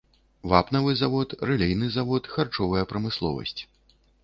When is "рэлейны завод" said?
1.51-2.31